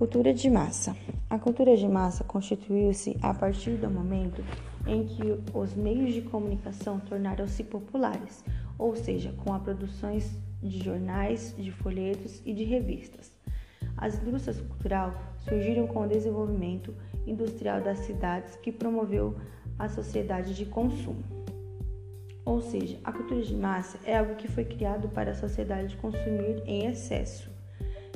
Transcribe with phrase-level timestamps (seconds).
[0.00, 0.96] Cultura de massa.
[1.28, 4.42] A cultura de massa constituiu-se a partir do momento
[4.86, 8.42] em que os meios de comunicação tornaram-se populares,
[8.78, 13.30] ou seja, com a produções de jornais, de folhetos e de revistas.
[13.94, 15.14] As indústrias cultural
[15.46, 16.94] surgiram com o desenvolvimento
[17.26, 19.36] industrial das cidades que promoveu
[19.78, 21.22] a sociedade de consumo.
[22.42, 26.62] Ou seja, a cultura de massa é algo que foi criado para a sociedade consumir
[26.64, 27.59] em excesso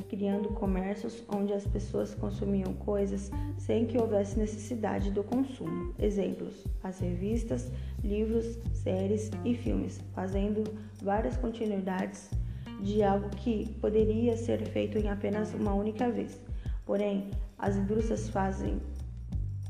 [0.09, 5.93] criando comércios onde as pessoas consumiam coisas sem que houvesse necessidade do consumo.
[5.99, 7.71] Exemplos: as revistas,
[8.03, 10.63] livros, séries e filmes, fazendo
[11.01, 12.29] várias continuidades
[12.81, 16.39] de algo que poderia ser feito em apenas uma única vez.
[16.85, 18.79] Porém, as indústrias fazem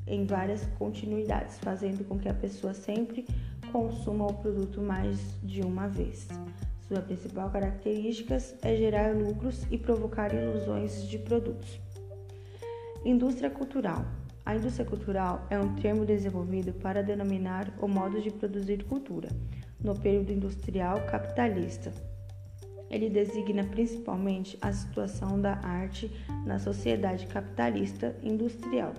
[0.08, 3.26] em várias continuidades, fazendo com que a pessoa sempre
[3.76, 6.30] consuma o produto mais de uma vez.
[6.88, 11.78] Sua principal característica é gerar lucros e provocar ilusões de produtos.
[13.04, 14.06] Indústria cultural.
[14.46, 19.28] A indústria cultural é um termo desenvolvido para denominar o modo de produzir cultura
[19.84, 21.92] no período industrial capitalista.
[22.90, 26.10] Ele designa principalmente a situação da arte
[26.46, 28.94] na sociedade capitalista industrial,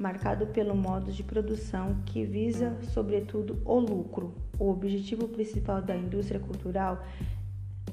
[0.00, 6.40] marcado pelo modo de produção que visa, sobretudo, o lucro, o objetivo principal da indústria
[6.40, 7.04] cultural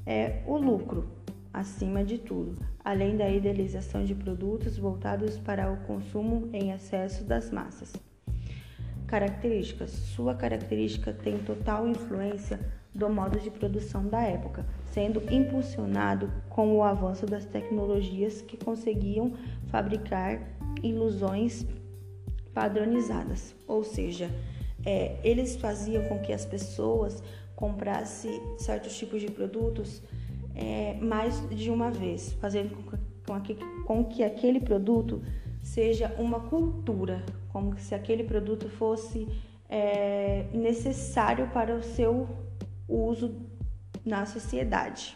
[0.06, 1.06] é o lucro,
[1.54, 7.52] acima de tudo, além da idealização de produtos voltados para o consumo em excesso das
[7.52, 7.94] massas.
[9.06, 12.60] Características: Sua característica tem total influência
[12.96, 19.34] do modo de produção da época, sendo impulsionado com o avanço das tecnologias que conseguiam
[19.68, 20.42] fabricar
[20.82, 21.66] ilusões
[22.58, 24.32] padronizadas, ou seja,
[24.84, 27.22] é, eles faziam com que as pessoas
[27.56, 30.02] comprassem certos tipos de produtos
[30.56, 32.76] é, mais de uma vez, fazendo
[33.28, 33.54] com que,
[33.86, 35.22] com que aquele produto
[35.62, 37.24] seja uma cultura,
[37.54, 39.28] como se aquele produto fosse
[39.70, 42.28] é, necessário para o seu
[42.90, 43.36] uso
[44.04, 45.16] na sociedade.